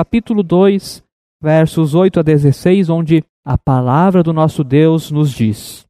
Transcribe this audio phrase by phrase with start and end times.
[0.00, 1.04] capítulo 2,
[1.42, 5.84] versos 8 a 16, onde a palavra do nosso Deus nos diz: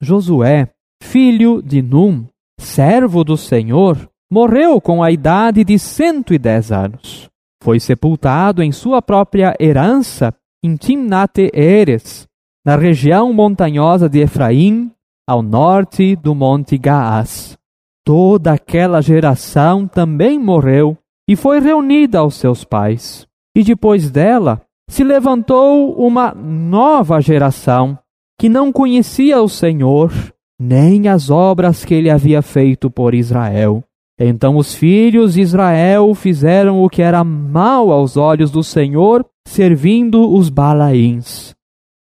[0.00, 0.70] Josué,
[1.02, 2.24] filho de Num,
[2.58, 7.28] servo do Senhor, morreu com a idade de 110 anos.
[7.62, 12.26] Foi sepultado em sua própria herança em Timnate-Eres,
[12.64, 14.90] na região montanhosa de Efraim,
[15.28, 17.58] ao norte do Monte Gaás.
[18.02, 20.96] Toda aquela geração também morreu
[21.28, 23.30] e foi reunida aos seus pais.
[23.54, 27.98] E depois dela se levantou uma nova geração
[28.38, 30.12] que não conhecia o Senhor,
[30.60, 33.84] nem as obras que ele havia feito por Israel.
[34.18, 40.32] Então os filhos de Israel fizeram o que era mal aos olhos do Senhor, servindo
[40.32, 41.54] os Balaíns.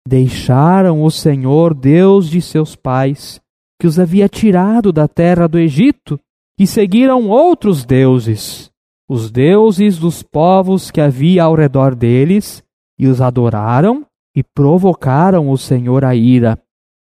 [0.07, 3.41] Deixaram o Senhor, Deus de seus pais,
[3.81, 6.21] que os havia tirado da terra do Egito,
[6.59, 8.71] e seguiram outros deuses,
[9.15, 12.65] os deuses dos povos que havia ao redor deles,
[12.99, 14.05] e os adoraram
[14.37, 16.59] e provocaram o Senhor a ira,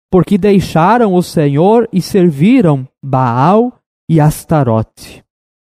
[0.08, 3.72] porque deixaram o Senhor e serviram Baal
[4.08, 5.24] e Astarote.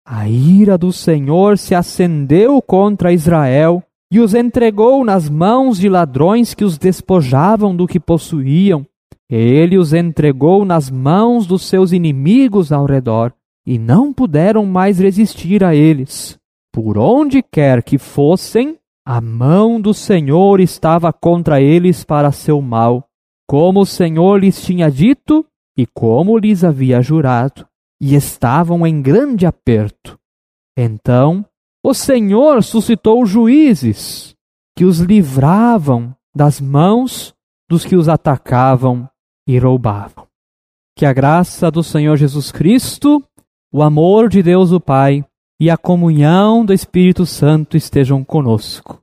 [0.07, 6.53] A ira do Senhor se acendeu contra Israel e os entregou nas mãos de ladrões
[6.53, 8.85] que os despojavam do que possuíam.
[9.29, 13.33] Ele os entregou nas mãos dos seus inimigos ao redor,
[13.67, 16.39] e não puderam mais resistir a eles.
[16.71, 23.09] Por onde quer que fossem, a mão do Senhor estava contra eles para seu mal,
[23.45, 25.45] como o Senhor lhes tinha dito
[25.77, 27.67] e como lhes havia jurado,
[28.01, 30.17] e estavam em grande aperto.
[30.77, 31.45] Então
[31.83, 34.33] o Senhor suscitou juízes
[34.77, 37.33] que os livravam das mãos
[37.69, 39.09] dos que os atacavam
[39.45, 40.25] e roubavam.
[40.95, 43.23] Que a graça do Senhor Jesus Cristo,
[43.71, 45.25] o amor de Deus o Pai
[45.59, 49.01] e a comunhão do Espírito Santo estejam conosco.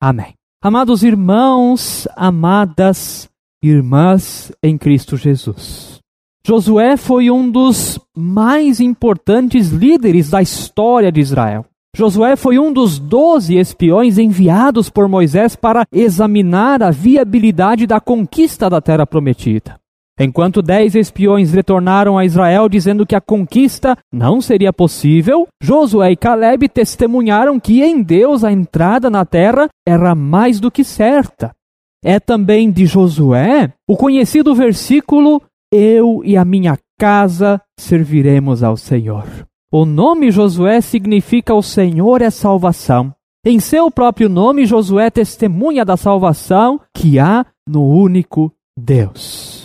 [0.00, 0.34] Amém.
[0.62, 3.28] Amados irmãos, amadas
[3.62, 5.98] irmãs em Cristo Jesus.
[6.46, 11.64] Josué foi um dos mais importantes líderes da história de Israel.
[11.96, 18.68] Josué foi um dos doze espiões enviados por Moisés para examinar a viabilidade da conquista
[18.68, 19.78] da terra prometida.
[20.18, 26.16] Enquanto dez espiões retornaram a Israel dizendo que a conquista não seria possível, Josué e
[26.16, 31.52] Caleb testemunharam que em Deus a entrada na terra era mais do que certa.
[32.04, 35.42] É também de Josué o conhecido versículo:
[35.72, 39.24] Eu e a minha casa serviremos ao Senhor.
[39.72, 43.12] O nome Josué significa o Senhor é salvação.
[43.44, 49.63] Em seu próprio nome, Josué testemunha da salvação que há no único Deus.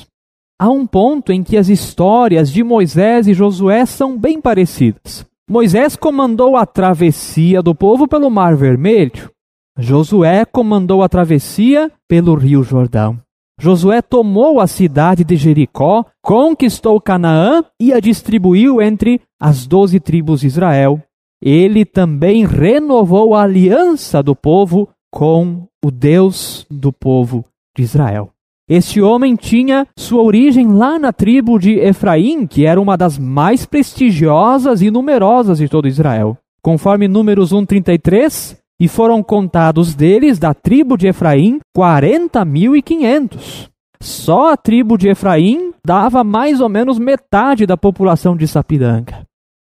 [0.62, 5.26] Há um ponto em que as histórias de Moisés e Josué são bem parecidas.
[5.50, 9.32] Moisés comandou a travessia do povo pelo Mar Vermelho.
[9.78, 13.18] Josué comandou a travessia pelo Rio Jordão.
[13.58, 20.42] Josué tomou a cidade de Jericó, conquistou Canaã e a distribuiu entre as doze tribos
[20.42, 21.02] de Israel.
[21.42, 27.46] Ele também renovou a aliança do povo com o Deus do povo
[27.78, 28.34] de Israel.
[28.70, 33.66] Este homem tinha sua origem lá na tribo de Efraim, que era uma das mais
[33.66, 36.38] prestigiosas e numerosas de todo Israel.
[36.62, 43.68] Conforme Números 1,33, e foram contados deles, da tribo de Efraim, quarenta mil e quinhentos.
[44.02, 49.26] Só a tribo de Efraim dava mais ou menos metade da população de Sapiranga.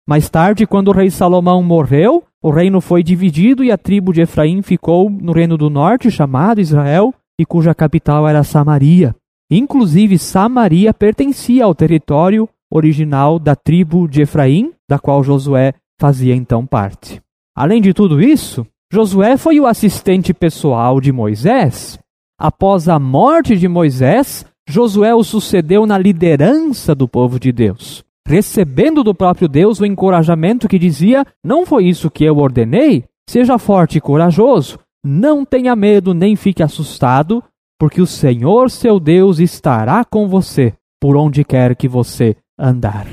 [0.07, 4.21] Mais tarde, quando o rei Salomão morreu, o reino foi dividido e a tribo de
[4.21, 9.15] Efraim ficou no reino do norte, chamado Israel, e cuja capital era Samaria.
[9.51, 16.67] Inclusive, Samaria pertencia ao território original da tribo de Efraim, da qual Josué fazia então
[16.67, 17.21] parte.
[17.57, 21.99] Além de tudo isso, Josué foi o assistente pessoal de Moisés.
[22.39, 29.03] Após a morte de Moisés, Josué o sucedeu na liderança do povo de Deus, recebendo
[29.03, 33.05] do próprio Deus o encorajamento que dizia: Não foi isso que eu ordenei?
[33.29, 37.43] Seja forte e corajoso, não tenha medo nem fique assustado,
[37.79, 43.07] porque o Senhor seu Deus estará com você por onde quer que você andar.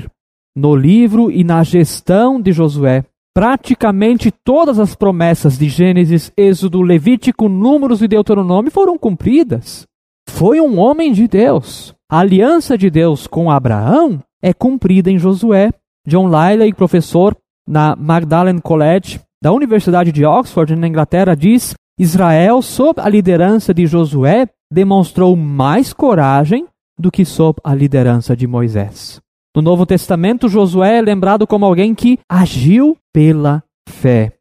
[0.54, 3.04] No livro e na gestão de Josué,
[3.34, 9.86] praticamente todas as promessas de Gênesis, Êxodo, Levítico, Números e Deuteronômio foram cumpridas.
[10.28, 11.94] Foi um homem de Deus.
[12.10, 15.70] A aliança de Deus com Abraão é cumprida em Josué.
[16.06, 17.36] John Liley, professor
[17.66, 23.86] na Magdalen College da Universidade de Oxford, na Inglaterra, diz: Israel, sob a liderança de
[23.86, 26.66] Josué, demonstrou mais coragem
[26.98, 29.20] do que sob a liderança de Moisés.
[29.54, 34.32] No Novo Testamento, Josué é lembrado como alguém que agiu pela fé.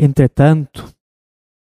[0.00, 0.88] Entretanto,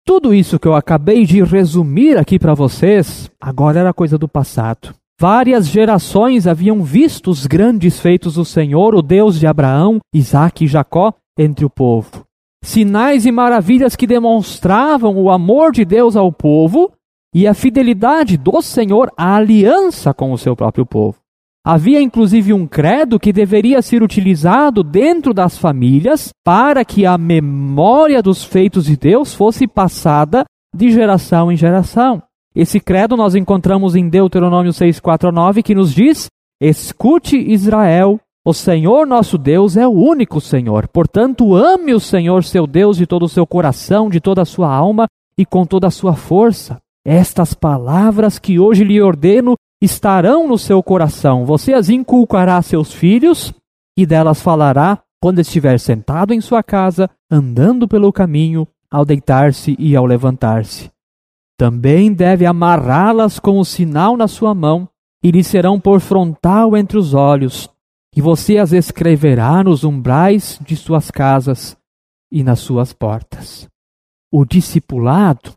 [0.06, 4.94] tudo isso que eu acabei de resumir aqui para vocês, agora era coisa do passado.
[5.20, 10.68] Várias gerações haviam visto os grandes feitos do Senhor, o Deus de Abraão, Isaque e
[10.68, 12.27] Jacó, entre o povo.
[12.62, 16.92] Sinais e maravilhas que demonstravam o amor de Deus ao povo
[17.34, 21.18] e a fidelidade do Senhor à aliança com o seu próprio povo.
[21.64, 28.22] Havia inclusive um credo que deveria ser utilizado dentro das famílias para que a memória
[28.22, 30.44] dos feitos de Deus fosse passada
[30.74, 32.22] de geração em geração.
[32.54, 36.28] Esse credo nós encontramos em Deuteronômio 6:4-9 que nos diz:
[36.60, 38.18] Escute Israel,
[38.48, 40.88] o Senhor nosso Deus é o único Senhor.
[40.88, 44.74] Portanto, ame o Senhor seu Deus de todo o seu coração, de toda a sua
[44.74, 45.06] alma
[45.36, 46.78] e com toda a sua força.
[47.06, 51.44] Estas palavras que hoje lhe ordeno estarão no seu coração.
[51.44, 53.52] Você as inculcará a seus filhos
[53.94, 59.94] e delas falará quando estiver sentado em sua casa, andando pelo caminho, ao deitar-se e
[59.94, 60.90] ao levantar-se.
[61.58, 64.88] Também deve amarrá-las com o sinal na sua mão
[65.22, 67.68] e lhe serão por frontal entre os olhos,
[68.18, 71.76] e você as escreverá nos umbrais de suas casas
[72.32, 73.68] e nas suas portas.
[74.34, 75.52] O discipulado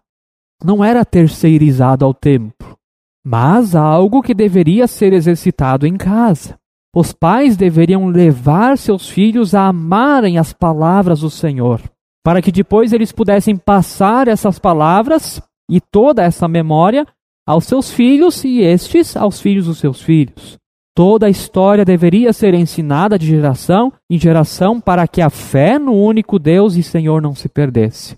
[0.64, 2.78] não era terceirizado ao templo,
[3.26, 6.56] mas algo que deveria ser exercitado em casa.
[6.96, 11.82] Os pais deveriam levar seus filhos a amarem as palavras do Senhor,
[12.24, 17.08] para que depois eles pudessem passar essas palavras e toda essa memória
[17.44, 20.61] aos seus filhos e estes aos filhos dos seus filhos.
[20.94, 25.94] Toda a história deveria ser ensinada de geração em geração para que a fé no
[25.94, 28.18] único Deus e Senhor não se perdesse.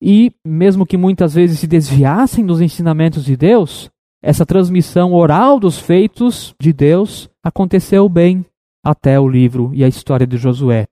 [0.00, 3.90] E, mesmo que muitas vezes se desviassem dos ensinamentos de Deus,
[4.22, 8.44] essa transmissão oral dos feitos de Deus aconteceu bem
[8.84, 10.86] até o livro e a história de Josué.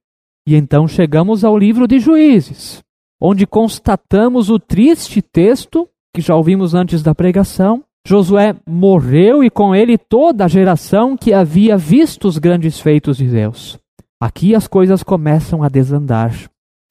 [0.47, 2.83] E então chegamos ao livro de Juízes,
[3.21, 7.85] onde constatamos o triste texto que já ouvimos antes da pregação.
[8.07, 13.27] Josué morreu e com ele toda a geração que havia visto os grandes feitos de
[13.27, 13.79] Deus.
[14.21, 16.35] Aqui as coisas começam a desandar.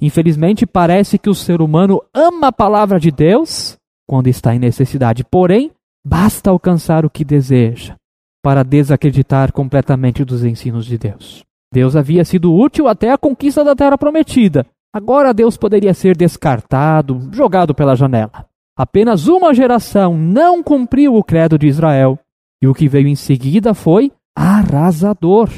[0.01, 3.77] Infelizmente, parece que o ser humano ama a palavra de Deus
[4.07, 5.71] quando está em necessidade, porém,
[6.05, 7.95] Basta alcançar o que deseja
[8.41, 11.43] para desacreditar completamente dos ensinos de Deus.
[11.73, 14.65] Deus havia sido útil até a conquista da terra prometida.
[14.93, 18.48] Agora Deus poderia ser descartado, jogado pela janela.
[18.79, 22.17] Apenas uma geração não cumpriu o credo de Israel,
[22.61, 25.49] e o que veio em seguida foi arrasador.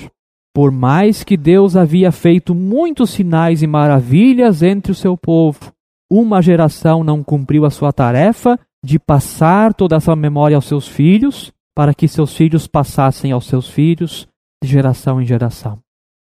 [0.52, 5.72] Por mais que Deus havia feito muitos sinais e maravilhas entre o seu povo,
[6.10, 11.54] uma geração não cumpriu a sua tarefa de passar toda essa memória aos seus filhos,
[11.76, 14.28] para que seus filhos passassem aos seus filhos
[14.64, 15.78] de geração em geração.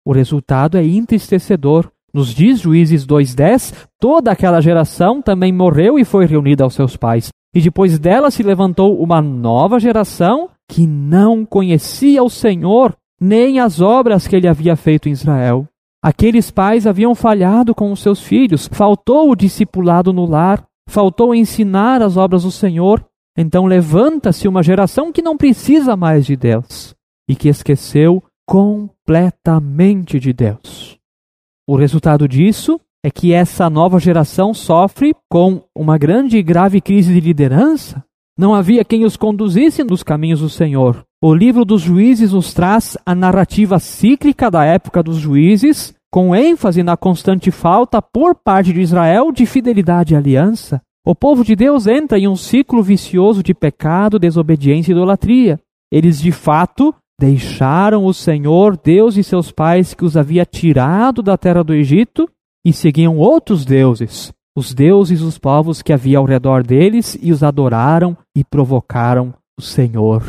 [0.08, 1.92] O resultado é entristecedor.
[2.16, 7.28] Nos diz Juízes 2:10, toda aquela geração também morreu e foi reunida aos seus pais.
[7.54, 13.82] E depois dela se levantou uma nova geração que não conhecia o Senhor, nem as
[13.82, 15.68] obras que ele havia feito em Israel.
[16.02, 22.02] Aqueles pais haviam falhado com os seus filhos, faltou o discipulado no lar, faltou ensinar
[22.02, 23.06] as obras do Senhor,
[23.38, 26.96] então levanta-se uma geração que não precisa mais de Deus
[27.28, 30.95] e que esqueceu completamente de Deus.
[31.68, 37.14] O resultado disso é que essa nova geração sofre com uma grande e grave crise
[37.14, 38.04] de liderança.
[38.38, 41.04] Não havia quem os conduzisse nos caminhos do Senhor.
[41.24, 46.84] O livro dos juízes nos traz a narrativa cíclica da época dos juízes, com ênfase
[46.84, 50.82] na constante falta por parte de Israel de fidelidade e aliança.
[51.04, 55.60] O povo de Deus entra em um ciclo vicioso de pecado, desobediência e idolatria.
[55.92, 61.38] Eles de fato deixaram o Senhor, Deus e seus pais que os havia tirado da
[61.38, 62.30] terra do Egito
[62.66, 67.44] e seguiam outros deuses, os deuses dos povos que havia ao redor deles e os
[67.44, 70.24] adoraram e provocaram o Senhor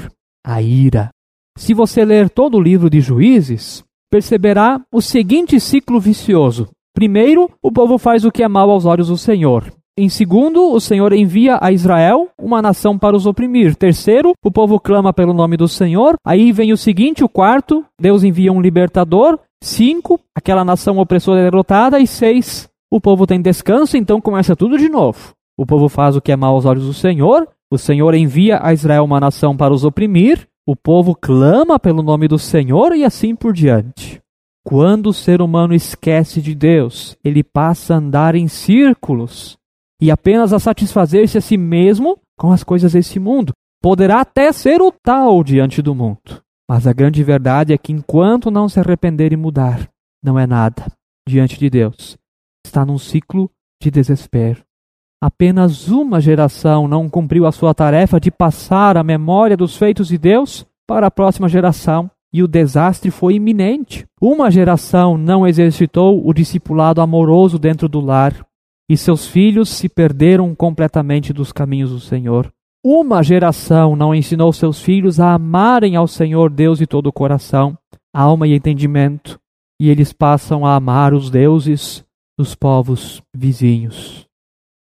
[0.45, 1.11] a ira.
[1.59, 6.69] Se você ler todo o livro de Juízes, perceberá o seguinte ciclo vicioso.
[6.95, 9.73] Primeiro, o povo faz o que é mal aos olhos do Senhor.
[9.99, 13.75] Em segundo, o Senhor envia a Israel uma nação para os oprimir.
[13.75, 16.17] Terceiro, o povo clama pelo nome do Senhor.
[16.23, 19.39] Aí vem o seguinte, o quarto, Deus envia um libertador.
[19.65, 21.99] Cinco, aquela nação opressora é derrotada.
[21.99, 25.33] E seis, o povo tem descanso, então começa tudo de novo.
[25.57, 27.49] O povo faz o que é mal aos olhos do Senhor.
[27.73, 30.47] O Senhor envia a Israel uma nação para os oprimir.
[30.67, 34.21] O povo clama pelo nome do Senhor e assim por diante.
[34.63, 39.57] Quando o ser humano esquece de Deus, ele passa a andar em círculos
[40.01, 43.53] e apenas a satisfazer-se a si mesmo com as coisas desse mundo.
[43.83, 46.43] Poderá até ser o tal diante do mundo.
[46.69, 49.89] Mas a grande verdade é que enquanto não se arrepender e mudar,
[50.23, 50.87] não é nada
[51.29, 52.17] diante de Deus.
[52.67, 53.51] Está num ciclo
[53.81, 54.63] de desespero.
[55.23, 60.19] Apenas uma geração não cumpriu a sua tarefa de passar a memória dos feitos de
[60.19, 64.05] Deus para a próxima geração e o desastre foi iminente.
[64.21, 68.35] Uma geração não exercitou o discipulado amoroso dentro do lar
[68.89, 72.53] e seus filhos se perderam completamente dos caminhos do Senhor.
[72.85, 77.77] Uma geração não ensinou seus filhos a amarem ao Senhor Deus de todo o coração,
[78.15, 79.41] alma e entendimento,
[79.81, 82.05] e eles passam a amar os deuses
[82.39, 84.27] dos povos vizinhos.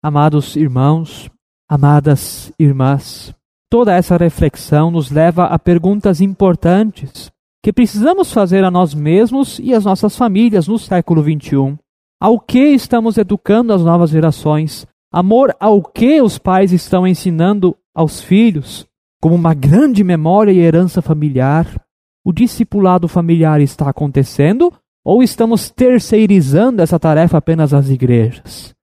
[0.03, 1.31] Amados irmãos,
[1.69, 3.35] amadas irmãs,
[3.71, 7.31] toda essa reflexão nos leva a perguntas importantes
[7.63, 11.79] que precisamos fazer a nós mesmos e às nossas famílias no século XXI.
[12.21, 14.85] Ao que estamos educando as novas gerações?
[15.13, 18.89] Amor ao que os pais estão ensinando aos filhos?
[19.23, 21.81] Como uma grande memória e herança familiar?
[22.27, 24.73] O discipulado familiar está acontecendo
[25.05, 28.75] ou estamos terceirizando essa tarefa apenas às igrejas?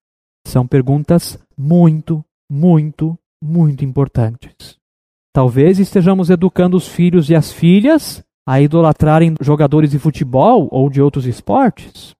[0.48, 4.78] São perguntas muito, muito, muito importantes.
[5.34, 11.02] Talvez estejamos educando os filhos e as filhas a idolatrarem jogadores de futebol ou de
[11.02, 12.16] outros esportes.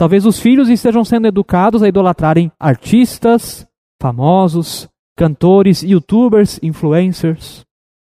[0.00, 3.68] Talvez os filhos estejam sendo educados a idolatrarem artistas,
[4.00, 7.66] famosos, cantores, youtubers, influencers.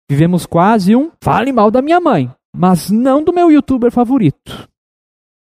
[0.08, 4.68] Vivemos quase um fale mal da minha mãe, mas não do meu youtuber favorito.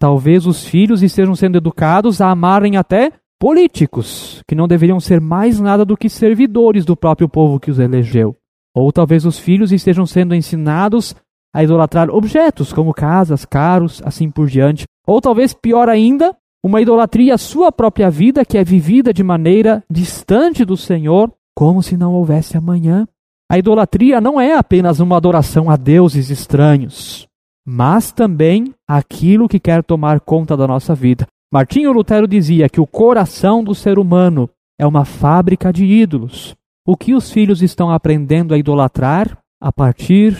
[0.00, 5.60] Talvez os filhos estejam sendo educados a amarem até políticos, que não deveriam ser mais
[5.60, 8.34] nada do que servidores do próprio povo que os elegeu.
[8.74, 11.14] Ou talvez os filhos estejam sendo ensinados
[11.54, 14.84] a idolatrar objetos, como casas, carros, assim por diante.
[15.06, 19.82] Ou talvez, pior ainda, uma idolatria à sua própria vida, que é vivida de maneira
[19.90, 23.06] distante do Senhor, como se não houvesse amanhã.
[23.50, 27.26] A idolatria não é apenas uma adoração a deuses estranhos,
[27.66, 31.26] mas também aquilo que quer tomar conta da nossa vida.
[31.50, 36.54] Martinho Lutero dizia que o coração do ser humano é uma fábrica de ídolos.
[36.86, 40.36] O que os filhos estão aprendendo a idolatrar a partir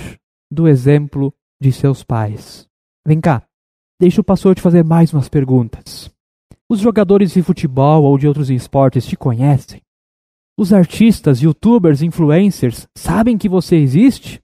[0.51, 2.67] do exemplo de seus pais?
[3.07, 3.43] Vem cá,
[4.01, 6.11] deixa o pastor te fazer mais umas perguntas.
[6.69, 9.81] Os jogadores de futebol ou de outros esportes te conhecem?
[10.59, 14.41] Os artistas, youtubers, influencers sabem que você existe?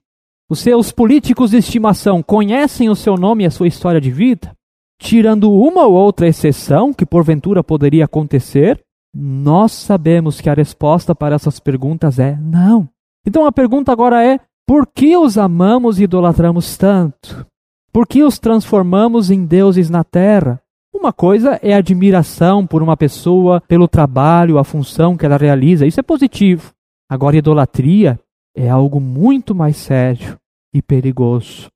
[0.49, 4.55] Os seus políticos de estimação conhecem o seu nome e a sua história de vida?
[4.99, 8.81] Tirando uma ou outra exceção que porventura poderia acontecer,
[9.13, 12.89] nós sabemos que a resposta para essas perguntas é não.
[13.25, 17.45] Então a pergunta agora é: por que os amamos e idolatramos tanto?
[17.93, 20.61] Por que os transformamos em deuses na terra?
[20.93, 25.99] Uma coisa é admiração por uma pessoa, pelo trabalho, a função que ela realiza, isso
[25.99, 26.71] é positivo.
[27.09, 28.19] Agora, idolatria
[28.55, 30.37] é algo muito mais sério
[30.73, 31.67] e perigoso.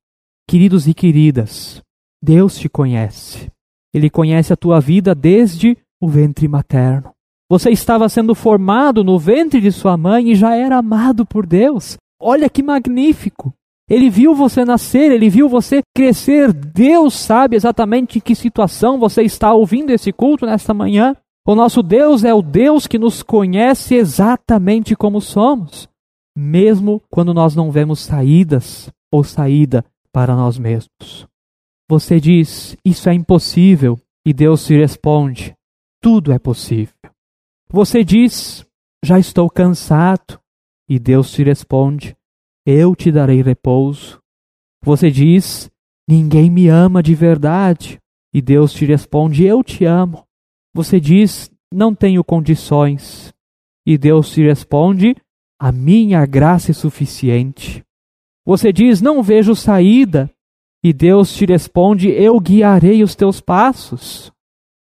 [0.48, 1.80] Queridos e queridas,
[2.20, 3.50] Deus te conhece.
[3.94, 7.12] Ele conhece a tua vida desde o ventre materno.
[7.48, 11.96] Você estava sendo formado no ventre de sua mãe e já era amado por Deus.
[12.20, 13.54] Olha que magnífico!
[13.88, 16.52] Ele viu você nascer, ele viu você crescer.
[16.52, 21.16] Deus sabe exatamente em que situação você está ouvindo esse culto nesta manhã.
[21.44, 25.88] O nosso Deus é o Deus que nos conhece exatamente como somos,
[26.36, 31.26] mesmo quando nós não vemos saídas ou saída para nós mesmos.
[31.88, 35.52] Você diz, isso é impossível, e Deus te responde,
[36.00, 36.94] tudo é possível.
[37.72, 38.64] Você diz,
[39.04, 40.38] já estou cansado,
[40.90, 42.16] e Deus te responde,
[42.66, 44.20] eu te darei repouso.
[44.84, 45.70] Você diz,
[46.08, 48.00] ninguém me ama de verdade,
[48.34, 50.24] e Deus te responde, eu te amo.
[50.74, 53.32] Você diz, não tenho condições,
[53.86, 55.14] e Deus te responde,
[55.60, 57.84] a minha graça é suficiente.
[58.44, 60.28] Você diz, não vejo saída,
[60.82, 64.32] e Deus te responde: Eu guiarei os teus passos.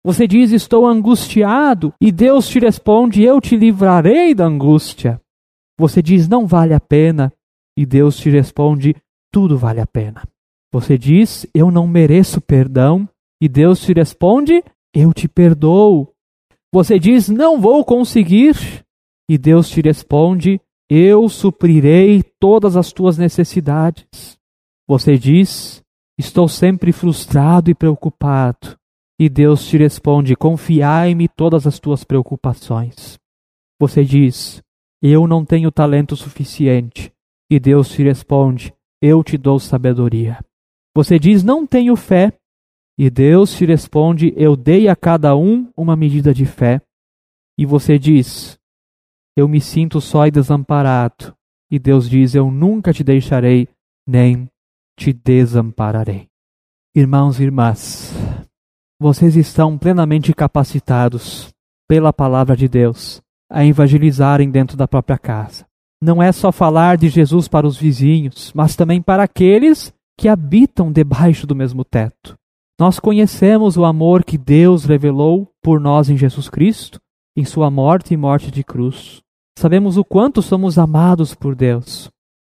[0.04, 1.94] Você diz: Estou angustiado.
[2.00, 5.20] E Deus te responde: Eu te livrarei da angústia.
[5.78, 7.32] Você diz: Não vale a pena.
[7.76, 8.94] E Deus te responde:
[9.32, 10.22] Tudo vale a pena.
[10.72, 13.08] Você diz: Eu não mereço perdão.
[13.40, 14.62] E Deus te responde:
[14.92, 16.12] Eu te perdoo.
[16.72, 18.84] Você diz: Não vou conseguir.
[19.28, 24.38] E Deus te responde: Eu suprirei todas as tuas necessidades.
[24.86, 25.82] Você diz:
[26.18, 28.76] Estou sempre frustrado e preocupado.
[29.18, 33.18] E Deus te responde: Confiai-me todas as tuas preocupações.
[33.80, 34.62] Você diz:
[35.02, 37.12] Eu não tenho talento suficiente.
[37.50, 40.38] E Deus te responde: Eu te dou sabedoria.
[40.94, 42.32] Você diz: Não tenho fé.
[42.98, 46.80] E Deus te responde: Eu dei a cada um uma medida de fé.
[47.58, 48.58] E você diz:
[49.36, 51.34] Eu me sinto só e desamparado.
[51.70, 53.68] E Deus diz: Eu nunca te deixarei,
[54.06, 54.48] nem
[54.98, 56.28] te desampararei.
[56.96, 58.12] Irmãos e irmãs,
[59.00, 61.52] vocês estão plenamente capacitados
[61.88, 63.23] pela palavra de Deus
[63.54, 65.64] a evangelizarem dentro da própria casa.
[66.02, 70.92] Não é só falar de Jesus para os vizinhos, mas também para aqueles que habitam
[70.92, 72.34] debaixo do mesmo teto.
[72.78, 77.00] Nós conhecemos o amor que Deus revelou por nós em Jesus Cristo,
[77.36, 79.22] em Sua morte e morte de cruz.
[79.56, 82.10] Sabemos o quanto somos amados por Deus,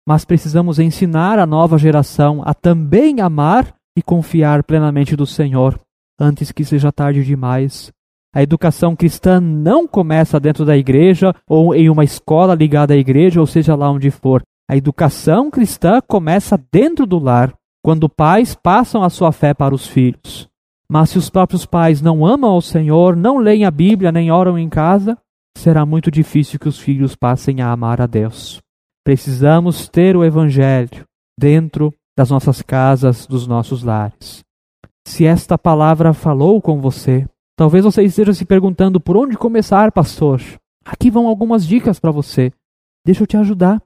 [0.07, 5.81] mas precisamos ensinar a nova geração a também amar e confiar plenamente do Senhor,
[6.19, 7.91] antes que seja tarde demais.
[8.35, 13.41] A educação cristã não começa dentro da igreja ou em uma escola ligada à igreja,
[13.41, 14.43] ou seja lá onde for.
[14.69, 19.87] A educação cristã começa dentro do lar, quando pais passam a sua fé para os
[19.87, 20.49] filhos.
[20.89, 24.57] Mas se os próprios pais não amam ao Senhor, não leem a Bíblia nem oram
[24.57, 25.19] em casa,
[25.57, 28.61] será muito difícil que os filhos passem a amar a Deus.
[29.05, 31.05] Precisamos ter o Evangelho
[31.39, 34.45] dentro das nossas casas, dos nossos lares.
[35.07, 37.27] Se esta palavra falou com você,
[37.61, 40.41] talvez você esteja se perguntando por onde começar, pastor.
[40.83, 42.51] Aqui vão algumas dicas para você.
[43.05, 43.83] Deixa eu te ajudar.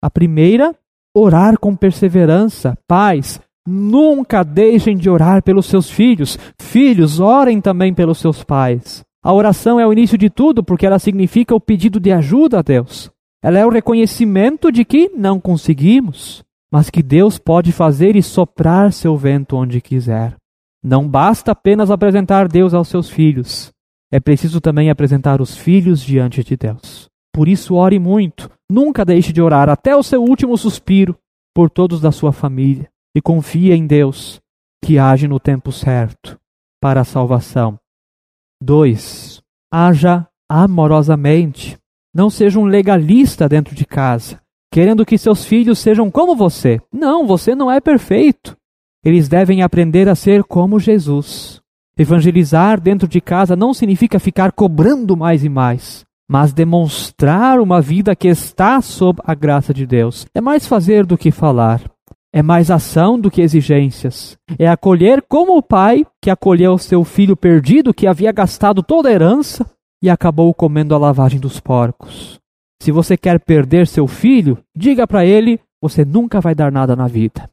[0.00, 0.72] A primeira,
[1.12, 2.78] orar com perseverança.
[2.86, 6.38] Pais, nunca deixem de orar pelos seus filhos.
[6.56, 9.04] Filhos, orem também pelos seus pais.
[9.20, 12.62] A oração é o início de tudo porque ela significa o pedido de ajuda a
[12.62, 13.10] Deus.
[13.42, 18.92] Ela é o reconhecimento de que não conseguimos, mas que Deus pode fazer e soprar
[18.92, 20.36] seu vento onde quiser.
[20.88, 23.72] Não basta apenas apresentar Deus aos seus filhos,
[24.08, 27.08] é preciso também apresentar os filhos diante de Deus.
[27.34, 31.18] Por isso, ore muito, nunca deixe de orar até o seu último suspiro
[31.52, 34.40] por todos da sua família e confie em Deus,
[34.80, 36.38] que age no tempo certo
[36.80, 37.76] para a salvação
[38.62, 39.42] 2.
[39.72, 41.76] Haja amorosamente.
[42.14, 44.40] Não seja um legalista dentro de casa,
[44.72, 46.80] querendo que seus filhos sejam como você.
[46.92, 48.56] Não, você não é perfeito.
[49.06, 51.60] Eles devem aprender a ser como Jesus.
[51.96, 58.16] Evangelizar dentro de casa não significa ficar cobrando mais e mais, mas demonstrar uma vida
[58.16, 60.26] que está sob a graça de Deus.
[60.34, 61.80] É mais fazer do que falar.
[62.34, 64.36] É mais ação do que exigências.
[64.58, 69.12] É acolher como o pai que acolheu seu filho perdido que havia gastado toda a
[69.12, 69.64] herança
[70.02, 72.40] e acabou comendo a lavagem dos porcos.
[72.82, 77.06] Se você quer perder seu filho, diga para ele: você nunca vai dar nada na
[77.06, 77.48] vida.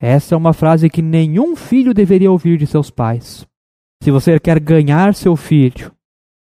[0.00, 3.46] Essa é uma frase que nenhum filho deveria ouvir de seus pais.
[4.02, 5.92] Se você quer ganhar seu filho,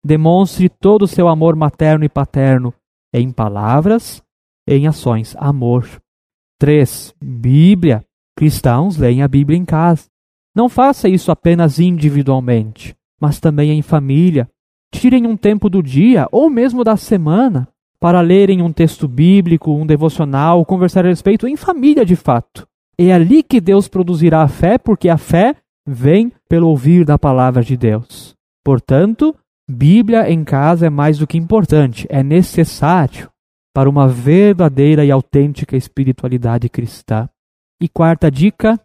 [0.05, 2.73] demonstre todo o seu amor materno e paterno
[3.13, 4.23] em palavras,
[4.69, 5.89] em ações, amor.
[6.59, 7.15] 3.
[7.23, 8.05] Bíblia.
[8.37, 10.07] Cristãos leem a Bíblia em casa.
[10.55, 14.49] Não faça isso apenas individualmente, mas também em família.
[14.95, 17.67] Tirem um tempo do dia ou mesmo da semana
[17.99, 22.69] para lerem um texto bíblico, um devocional, conversar a respeito em família de fato.
[22.99, 25.57] É ali que Deus produzirá a fé, porque a fé
[25.87, 28.35] vem pelo ouvir da palavra de Deus.
[28.65, 29.35] Portanto,
[29.69, 33.29] Bíblia em casa é mais do que importante, é necessário
[33.75, 37.29] para uma verdadeira e autêntica espiritualidade cristã.
[37.81, 38.81] E quarta dica,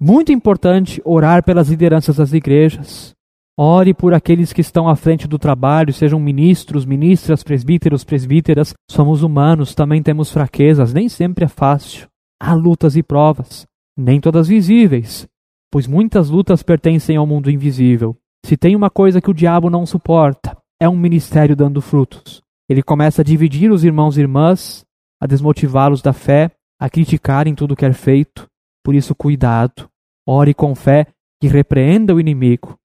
[0.00, 3.12] muito importante, orar pelas lideranças das igrejas.
[3.58, 8.72] Ore por aqueles que estão à frente do trabalho, sejam ministros, ministras, presbíteros, presbíteras.
[8.90, 12.08] Somos humanos, também temos fraquezas, nem sempre é fácil.
[12.44, 15.28] Há lutas e provas, nem todas visíveis,
[15.70, 18.16] pois muitas lutas pertencem ao mundo invisível.
[18.44, 22.42] Se tem uma coisa que o diabo não suporta, é um ministério dando frutos.
[22.68, 24.84] Ele começa a dividir os irmãos e irmãs,
[25.20, 26.50] a desmotivá-los da fé,
[26.80, 28.48] a criticarem tudo que é feito.
[28.82, 29.88] Por isso, cuidado.
[30.26, 31.06] Ore com fé
[31.40, 32.76] e repreenda o inimigo,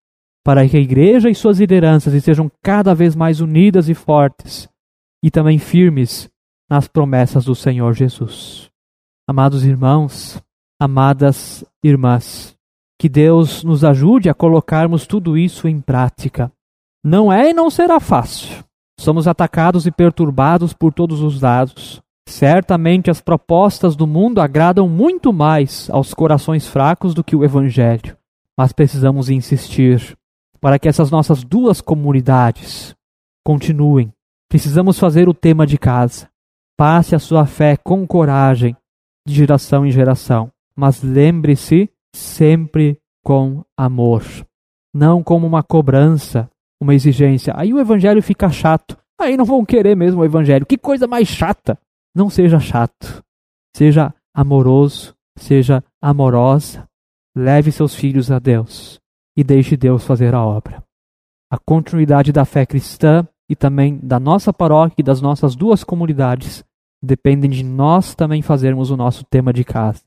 [0.44, 4.68] para que a igreja e suas lideranças estejam cada vez mais unidas e fortes,
[5.20, 6.30] e também firmes
[6.70, 8.70] nas promessas do Senhor Jesus.
[9.30, 10.42] Amados irmãos,
[10.80, 12.56] amadas irmãs,
[12.98, 16.50] que Deus nos ajude a colocarmos tudo isso em prática.
[17.04, 18.64] Não é e não será fácil.
[18.98, 22.00] Somos atacados e perturbados por todos os lados.
[22.26, 28.16] Certamente as propostas do mundo agradam muito mais aos corações fracos do que o Evangelho,
[28.56, 30.16] mas precisamos insistir
[30.58, 32.96] para que essas nossas duas comunidades
[33.44, 34.10] continuem.
[34.48, 36.30] Precisamos fazer o tema de casa.
[36.78, 38.74] Passe a sua fé com coragem,
[39.26, 44.22] de geração em geração, mas lembre-se sempre com amor,
[44.94, 46.50] não como uma cobrança,
[46.80, 47.52] uma exigência.
[47.56, 48.96] Aí o evangelho fica chato.
[49.20, 50.64] Aí não vão querer mesmo o evangelho.
[50.64, 51.78] Que coisa mais chata!
[52.14, 53.22] Não seja chato.
[53.76, 56.88] Seja amoroso, seja amorosa.
[57.36, 58.98] Leve seus filhos a Deus
[59.36, 60.82] e deixe Deus fazer a obra.
[61.50, 66.64] A continuidade da fé cristã e também da nossa paróquia e das nossas duas comunidades
[67.02, 70.02] dependem de nós também fazermos o nosso tema de casa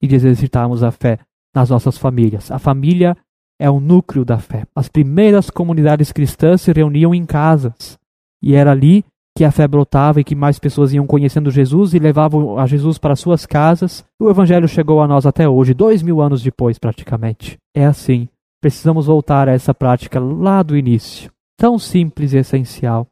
[0.00, 1.18] e de exercitarmos a fé
[1.54, 2.50] nas nossas famílias.
[2.50, 3.16] A família
[3.58, 4.64] é o núcleo da fé.
[4.74, 7.98] As primeiras comunidades cristãs se reuniam em casas,
[8.42, 9.04] e era ali
[9.36, 12.98] que a fé brotava e que mais pessoas iam conhecendo Jesus e levavam a Jesus
[12.98, 14.04] para suas casas.
[14.20, 17.58] O Evangelho chegou a nós até hoje, dois mil anos depois, praticamente.
[17.74, 18.28] É assim.
[18.60, 23.06] Precisamos voltar a essa prática lá do início, tão simples e essencial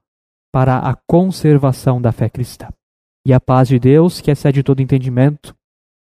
[0.52, 2.68] para a conservação da fé cristã.
[3.26, 5.54] E a paz de Deus, que excede todo entendimento,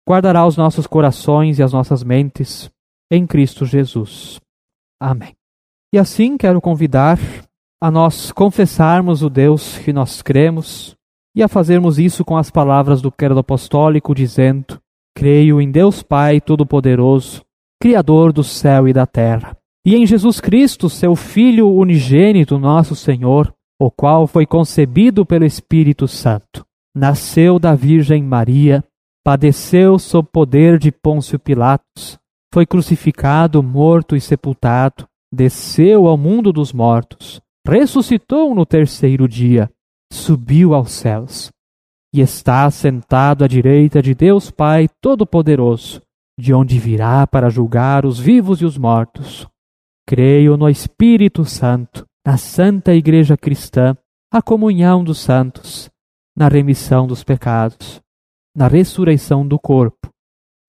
[0.08, 2.72] guardará os nossos corações e as nossas mentes
[3.12, 4.40] em Cristo Jesus.
[5.00, 5.36] Amém.
[5.94, 7.20] E assim quero convidar
[7.82, 10.96] a nós confessarmos o Deus que nós cremos
[11.36, 14.80] e a fazermos isso com as palavras do credo apostólico, dizendo:
[15.16, 17.44] Creio em Deus Pai Todo-Poderoso,
[17.82, 19.56] Criador do céu e da terra,
[19.86, 26.08] e em Jesus Cristo, seu Filho unigênito, nosso Senhor, o qual foi concebido pelo Espírito
[26.08, 26.66] Santo.
[26.96, 28.84] Nasceu da Virgem Maria,
[29.24, 32.18] padeceu sob poder de Pôncio Pilatos,
[32.54, 39.70] foi crucificado, morto e sepultado, desceu ao mundo dos mortos ressuscitou no terceiro dia,
[40.12, 41.52] subiu aos céus
[42.14, 46.02] e está sentado à direita de Deus Pai Todo-Poderoso,
[46.40, 49.48] de onde virá para julgar os vivos e os mortos.
[50.08, 53.96] Creio no Espírito Santo, na Santa Igreja Cristã,
[54.34, 55.92] a comunhão dos santos,
[56.36, 58.02] na remissão dos pecados,
[58.56, 60.10] na ressurreição do corpo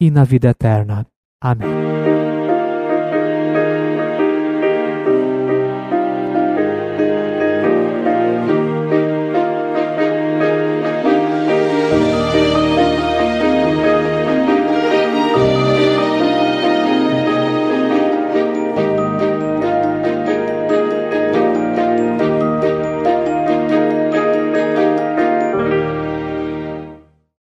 [0.00, 1.06] e na vida eterna.
[1.40, 1.89] Amém.